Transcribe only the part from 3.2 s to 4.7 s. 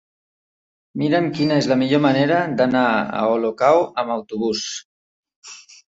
a Olocau amb autobús.